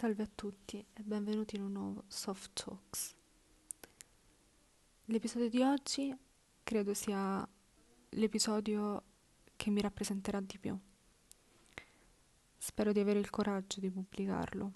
Salve 0.00 0.22
a 0.22 0.30
tutti 0.34 0.82
e 0.94 1.02
benvenuti 1.02 1.56
in 1.56 1.62
un 1.62 1.72
nuovo 1.72 2.04
Soft 2.06 2.52
Talks. 2.54 3.14
L'episodio 5.04 5.50
di 5.50 5.60
oggi 5.60 6.16
credo 6.62 6.94
sia 6.94 7.46
l'episodio 8.08 9.02
che 9.56 9.68
mi 9.68 9.82
rappresenterà 9.82 10.40
di 10.40 10.56
più. 10.56 10.74
Spero 12.56 12.92
di 12.92 13.00
avere 13.00 13.18
il 13.18 13.28
coraggio 13.28 13.78
di 13.78 13.90
pubblicarlo 13.90 14.70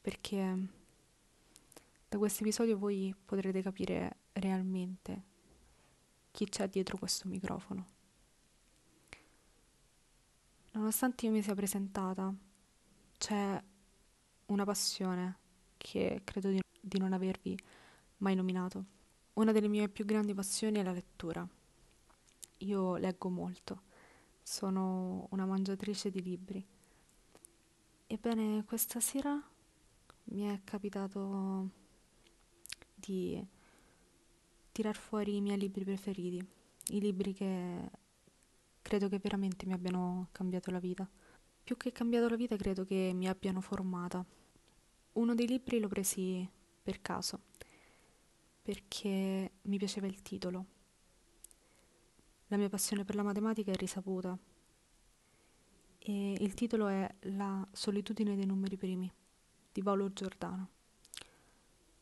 perché 0.00 0.68
da 2.08 2.16
questo 2.16 2.44
episodio 2.44 2.78
voi 2.78 3.12
potrete 3.24 3.62
capire 3.62 4.18
realmente 4.34 5.24
chi 6.30 6.44
c'è 6.48 6.68
dietro 6.68 6.98
questo 6.98 7.26
microfono. 7.26 7.86
Nonostante 10.70 11.26
io 11.26 11.32
mi 11.32 11.42
sia 11.42 11.56
presentata, 11.56 12.32
c'è 13.18 13.60
una 14.46 14.64
passione 14.64 15.38
che 15.76 16.20
credo 16.24 16.50
di, 16.50 16.60
di 16.80 16.98
non 16.98 17.12
avervi 17.12 17.58
mai 18.18 18.34
nominato. 18.34 18.84
Una 19.34 19.52
delle 19.52 19.68
mie 19.68 19.88
più 19.88 20.04
grandi 20.04 20.34
passioni 20.34 20.78
è 20.78 20.82
la 20.82 20.92
lettura. 20.92 21.46
Io 22.58 22.96
leggo 22.96 23.28
molto, 23.28 23.82
sono 24.42 25.26
una 25.30 25.44
mangiatrice 25.44 26.10
di 26.10 26.22
libri. 26.22 26.66
Ebbene, 28.06 28.64
questa 28.64 29.00
sera 29.00 29.40
mi 30.24 30.42
è 30.42 30.60
capitato 30.64 31.68
di 32.94 33.44
tirar 34.72 34.96
fuori 34.96 35.36
i 35.36 35.40
miei 35.40 35.58
libri 35.58 35.84
preferiti, 35.84 36.44
i 36.88 37.00
libri 37.00 37.32
che 37.32 37.90
credo 38.80 39.08
che 39.08 39.18
veramente 39.18 39.66
mi 39.66 39.72
abbiano 39.72 40.28
cambiato 40.32 40.70
la 40.70 40.78
vita. 40.78 41.08
Più 41.62 41.76
che 41.76 41.92
cambiato 41.92 42.28
la 42.28 42.36
vita, 42.36 42.56
credo 42.56 42.84
che 42.84 43.10
mi 43.14 43.28
abbiano 43.28 43.60
formata. 43.60 44.24
Uno 45.16 45.34
dei 45.34 45.46
libri 45.46 45.78
l'ho 45.78 45.88
presi 45.88 46.46
per 46.82 47.00
caso, 47.00 47.40
perché 48.62 49.52
mi 49.62 49.78
piaceva 49.78 50.06
il 50.06 50.20
titolo. 50.22 50.64
La 52.48 52.56
mia 52.56 52.68
passione 52.68 53.04
per 53.04 53.14
la 53.14 53.22
matematica 53.22 53.72
è 53.72 53.76
risaputa 53.76 54.38
e 55.98 56.32
il 56.32 56.54
titolo 56.54 56.86
è 56.86 57.12
La 57.20 57.66
solitudine 57.72 58.36
dei 58.36 58.46
numeri 58.46 58.76
primi 58.76 59.10
di 59.72 59.82
Paolo 59.82 60.12
Giordano. 60.12 60.68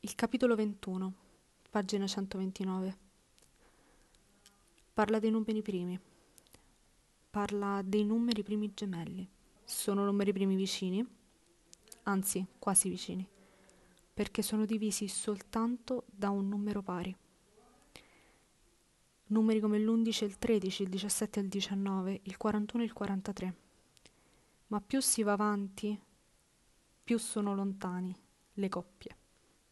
Il 0.00 0.14
capitolo 0.16 0.54
21, 0.56 1.14
pagina 1.70 2.06
129. 2.06 2.98
Parla 4.92 5.18
dei 5.18 5.30
numeri 5.30 5.62
primi. 5.62 5.98
Parla 7.30 7.80
dei 7.82 8.04
numeri 8.04 8.42
primi 8.42 8.72
gemelli 8.74 9.28
sono 9.64 10.04
numeri 10.04 10.32
primi 10.32 10.56
vicini, 10.56 11.06
anzi 12.04 12.46
quasi 12.58 12.88
vicini, 12.88 13.28
perché 14.12 14.42
sono 14.42 14.64
divisi 14.64 15.08
soltanto 15.08 16.04
da 16.06 16.30
un 16.30 16.48
numero 16.48 16.82
pari. 16.82 17.14
Numeri 19.26 19.60
come 19.60 19.78
l'11 19.78 20.22
e 20.22 20.26
il 20.26 20.38
13, 20.38 20.82
il 20.82 20.88
17 20.88 21.40
e 21.40 21.42
il 21.42 21.48
19, 21.48 22.20
il 22.24 22.36
41 22.36 22.82
e 22.82 22.86
il 22.86 22.92
43. 22.92 23.56
Ma 24.68 24.80
più 24.80 25.00
si 25.00 25.22
va 25.22 25.32
avanti, 25.32 25.98
più 27.02 27.18
sono 27.18 27.54
lontani 27.54 28.14
le 28.54 28.68
coppie 28.68 29.16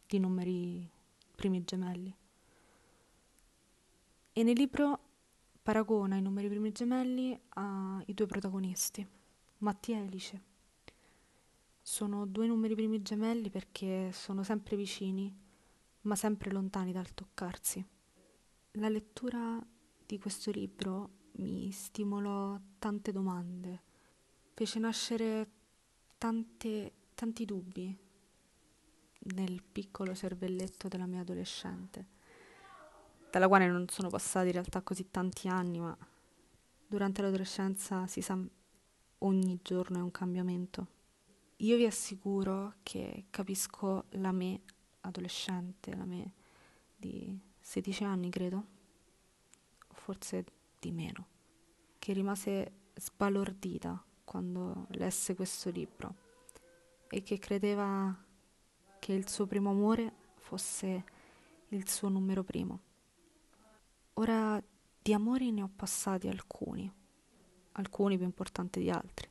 di 0.05 0.19
numeri 0.19 0.89
primi 1.35 1.63
gemelli. 1.63 2.15
E 4.33 4.43
nel 4.43 4.57
libro 4.57 4.99
paragona 5.61 6.15
i 6.15 6.21
numeri 6.21 6.49
primi 6.49 6.71
gemelli 6.71 7.39
ai 7.49 8.13
due 8.13 8.25
protagonisti. 8.25 9.07
Mattia 9.59 9.97
e 9.97 10.01
Alice. 10.01 10.52
Sono 11.85 12.25
due 12.25 12.47
numeri 12.47 12.75
primi 12.75 13.01
gemelli 13.01 13.49
perché 13.49 14.09
sono 14.13 14.41
sempre 14.41 14.77
vicini, 14.77 15.31
ma 16.03 16.15
sempre 16.15 16.49
lontani 16.49 16.93
dal 16.93 17.13
toccarsi. 17.13 17.85
La 18.71 18.87
lettura 18.87 19.61
di 20.05 20.17
questo 20.17 20.49
libro 20.49 21.09
mi 21.33 21.69
stimolò 21.71 22.57
tante 22.79 23.11
domande, 23.11 23.81
fece 24.53 24.79
nascere 24.79 25.49
tante, 26.17 26.93
tanti 27.15 27.43
dubbi 27.43 27.95
nel 29.35 29.61
piccolo 29.61 30.15
cervelletto 30.15 30.87
della 30.87 31.05
mia 31.05 31.19
adolescente, 31.19 32.05
dalla 33.29 33.49
quale 33.49 33.67
non 33.67 33.89
sono 33.89 34.07
passati 34.07 34.47
in 34.47 34.53
realtà 34.53 34.81
così 34.83 35.11
tanti 35.11 35.49
anni, 35.49 35.81
ma 35.81 35.95
durante 36.87 37.21
l'adolescenza 37.21 38.07
si 38.07 38.21
sa 38.21 38.39
ogni 39.19 39.59
giorno 39.61 39.97
è 39.97 40.01
un 40.01 40.11
cambiamento. 40.11 41.01
Io 41.63 41.77
vi 41.77 41.85
assicuro 41.85 42.73
che 42.83 43.27
capisco 43.29 44.07
la 44.11 44.33
me 44.33 44.63
adolescente, 44.99 45.95
la 45.95 46.03
me 46.03 46.33
di 46.93 47.39
16 47.57 48.03
anni 48.03 48.29
credo, 48.29 48.65
forse 49.87 50.43
di 50.77 50.91
meno, 50.91 51.27
che 51.99 52.11
rimase 52.11 52.71
sbalordita 52.95 54.03
quando 54.25 54.87
lesse 54.89 55.35
questo 55.35 55.69
libro 55.69 56.15
e 57.07 57.23
che 57.23 57.39
credeva 57.39 58.13
che 58.99 59.13
il 59.13 59.29
suo 59.29 59.47
primo 59.47 59.69
amore 59.69 60.13
fosse 60.35 61.05
il 61.69 61.87
suo 61.87 62.09
numero 62.09 62.43
primo. 62.43 62.79
Ora 64.15 64.61
di 65.01 65.13
amori 65.13 65.51
ne 65.53 65.61
ho 65.61 65.71
passati 65.73 66.27
alcuni 66.27 66.91
alcuni 67.75 68.17
più 68.17 68.25
importanti 68.25 68.81
di 68.81 68.89
altri. 68.89 69.29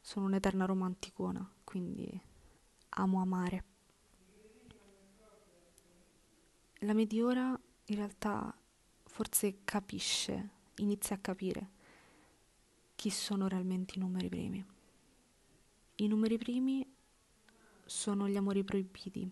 Sono 0.00 0.26
un'eterna 0.26 0.64
romanticona, 0.64 1.50
quindi 1.76 2.18
amo 2.88 3.20
amare. 3.20 3.64
La 6.80 6.94
mediora 6.94 7.58
in 7.84 7.96
realtà 7.96 8.56
forse 9.04 9.58
capisce, 9.62 10.48
inizia 10.76 11.16
a 11.16 11.18
capire 11.18 11.70
chi 12.94 13.10
sono 13.10 13.46
realmente 13.46 13.96
i 13.96 13.98
numeri 13.98 14.30
primi. 14.30 14.64
I 15.96 16.08
numeri 16.08 16.38
primi 16.38 16.90
sono 17.84 18.26
gli 18.26 18.38
amori 18.38 18.64
proibiti, 18.64 19.30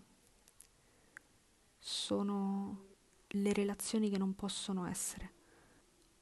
sono 1.78 2.84
le 3.26 3.52
relazioni 3.54 4.10
che 4.10 4.18
non 4.18 4.34
possono 4.34 4.84
essere. 4.84 5.32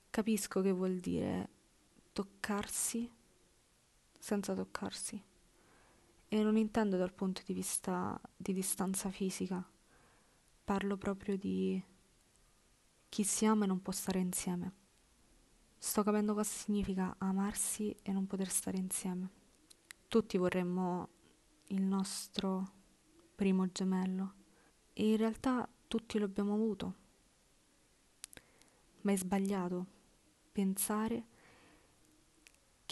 Capisco 0.09 0.61
che 0.61 0.71
vuol 0.71 0.99
dire 0.99 1.49
toccarsi 2.13 3.11
senza 4.17 4.55
toccarsi. 4.55 5.31
E 6.33 6.43
non 6.43 6.57
intendo 6.57 6.97
dal 6.97 7.13
punto 7.13 7.43
di 7.45 7.53
vista 7.53 8.19
di 8.35 8.55
distanza 8.55 9.11
fisica, 9.11 9.63
parlo 10.65 10.97
proprio 10.97 11.37
di 11.37 11.79
chi 13.11 13.23
si 13.23 13.45
ama 13.45 13.65
e 13.65 13.67
non 13.67 13.83
può 13.83 13.93
stare 13.93 14.19
insieme. 14.19 14.73
Sto 15.77 16.03
capendo 16.03 16.33
cosa 16.33 16.49
significa 16.49 17.17
amarsi 17.19 17.95
e 18.01 18.13
non 18.13 18.27
poter 18.27 18.49
stare 18.49 18.79
insieme. 18.79 19.29
Tutti 20.09 20.39
vorremmo 20.39 21.11
il 21.67 21.83
nostro 21.83 22.67
primo 23.35 23.71
gemello 23.71 24.33
e 24.95 25.11
in 25.11 25.19
realtà 25.19 25.69
tutti 25.87 26.19
lo 26.19 26.25
abbiamo 26.25 26.55
avuto. 26.55 26.95
Ma 29.03 29.13
è 29.13 29.17
sbagliato 29.17 29.87
pensare 30.51 31.27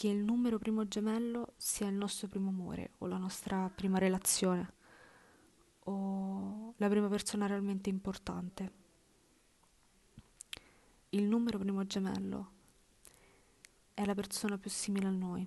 che 0.00 0.08
il 0.08 0.24
numero 0.24 0.58
primo 0.58 0.88
gemello 0.88 1.52
sia 1.58 1.86
il 1.86 1.94
nostro 1.94 2.26
primo 2.26 2.48
amore 2.48 2.92
o 3.00 3.06
la 3.06 3.18
nostra 3.18 3.68
prima 3.68 3.98
relazione 3.98 4.72
o 5.80 6.72
la 6.78 6.88
prima 6.88 7.06
persona 7.08 7.46
realmente 7.46 7.90
importante. 7.90 8.72
Il 11.10 11.24
numero 11.24 11.58
primo 11.58 11.84
gemello 11.84 12.50
è 13.92 14.06
la 14.06 14.14
persona 14.14 14.56
più 14.56 14.70
simile 14.70 15.06
a 15.06 15.10
noi, 15.10 15.46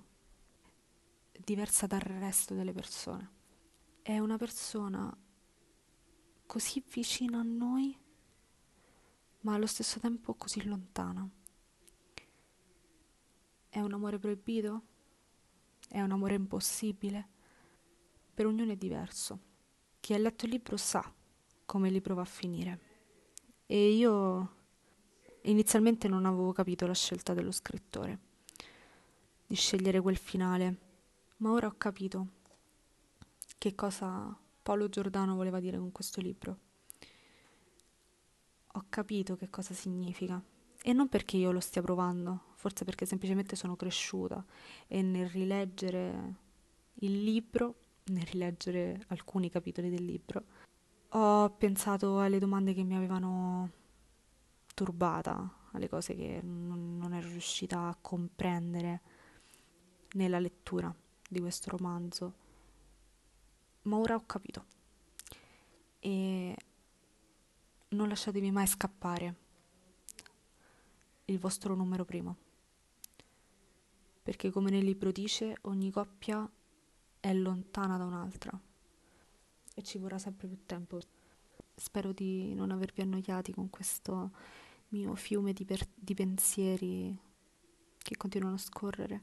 diversa 1.32 1.88
dal 1.88 2.02
resto 2.02 2.54
delle 2.54 2.72
persone. 2.72 3.30
È 4.02 4.16
una 4.20 4.36
persona 4.36 5.12
così 6.46 6.80
vicina 6.92 7.40
a 7.40 7.42
noi, 7.42 7.98
ma 9.40 9.54
allo 9.54 9.66
stesso 9.66 9.98
tempo 9.98 10.34
così 10.34 10.64
lontana. 10.64 11.28
È 13.74 13.80
un 13.80 13.92
amore 13.92 14.20
proibito? 14.20 14.82
È 15.88 16.00
un 16.00 16.12
amore 16.12 16.36
impossibile? 16.36 17.28
Per 18.32 18.46
ognuno 18.46 18.70
è 18.70 18.76
diverso. 18.76 19.40
Chi 19.98 20.14
ha 20.14 20.18
letto 20.18 20.44
il 20.44 20.52
libro 20.52 20.76
sa 20.76 21.12
come 21.64 21.88
il 21.88 21.94
libro 21.94 22.14
va 22.14 22.22
a 22.22 22.24
finire. 22.24 22.78
E 23.66 23.90
io 23.90 24.54
inizialmente 25.42 26.06
non 26.06 26.24
avevo 26.24 26.52
capito 26.52 26.86
la 26.86 26.94
scelta 26.94 27.34
dello 27.34 27.50
scrittore 27.50 28.18
di 29.44 29.56
scegliere 29.56 30.00
quel 30.00 30.18
finale, 30.18 30.76
ma 31.38 31.50
ora 31.50 31.66
ho 31.66 31.74
capito 31.76 32.28
che 33.58 33.74
cosa 33.74 34.38
Paolo 34.62 34.88
Giordano 34.88 35.34
voleva 35.34 35.58
dire 35.58 35.78
con 35.78 35.90
questo 35.90 36.20
libro. 36.20 36.58
Ho 38.74 38.84
capito 38.88 39.34
che 39.34 39.50
cosa 39.50 39.74
significa 39.74 40.40
e 40.80 40.92
non 40.92 41.08
perché 41.08 41.38
io 41.38 41.50
lo 41.50 41.58
stia 41.58 41.82
provando, 41.82 42.53
forse 42.64 42.86
perché 42.86 43.04
semplicemente 43.04 43.56
sono 43.56 43.76
cresciuta 43.76 44.42
e 44.86 45.02
nel 45.02 45.28
rileggere 45.28 46.34
il 47.00 47.22
libro 47.22 47.74
nel 48.04 48.24
rileggere 48.24 49.04
alcuni 49.08 49.50
capitoli 49.50 49.90
del 49.90 50.02
libro. 50.02 50.44
Ho 51.10 51.50
pensato 51.50 52.20
alle 52.20 52.38
domande 52.38 52.72
che 52.72 52.82
mi 52.82 52.96
avevano 52.96 53.70
turbata, 54.74 55.68
alle 55.72 55.90
cose 55.90 56.14
che 56.14 56.40
non, 56.42 56.96
non 56.96 57.12
ero 57.12 57.28
riuscita 57.28 57.88
a 57.88 57.96
comprendere 58.00 59.00
nella 60.12 60.38
lettura 60.38 60.94
di 61.28 61.40
questo 61.40 61.68
romanzo, 61.68 62.34
ma 63.82 63.96
ora 63.98 64.14
ho 64.14 64.24
capito. 64.24 64.64
E 65.98 66.56
non 67.88 68.08
lasciatevi 68.08 68.50
mai 68.50 68.66
scappare 68.66 69.34
il 71.26 71.38
vostro 71.38 71.74
numero 71.74 72.04
primo, 72.04 72.36
perché 74.24 74.50
come 74.50 74.70
nel 74.70 74.82
libro 74.82 75.12
dice, 75.12 75.58
ogni 75.62 75.90
coppia 75.90 76.50
è 77.20 77.34
lontana 77.34 77.98
da 77.98 78.04
un'altra 78.04 78.58
e 79.74 79.82
ci 79.82 79.98
vorrà 79.98 80.16
sempre 80.16 80.48
più 80.48 80.64
tempo. 80.64 80.98
Spero 81.74 82.10
di 82.12 82.54
non 82.54 82.70
avervi 82.70 83.02
annoiati 83.02 83.52
con 83.52 83.68
questo 83.68 84.30
mio 84.88 85.14
fiume 85.14 85.52
di, 85.52 85.66
per- 85.66 85.86
di 85.94 86.14
pensieri 86.14 87.18
che 87.98 88.16
continuano 88.16 88.54
a 88.54 88.58
scorrere. 88.58 89.22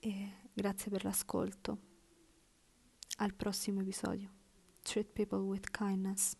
E 0.00 0.32
grazie 0.50 0.90
per 0.90 1.04
l'ascolto. 1.04 1.78
Al 3.18 3.34
prossimo 3.34 3.82
episodio. 3.82 4.30
Treat 4.80 5.08
people 5.12 5.40
with 5.40 5.70
kindness. 5.70 6.34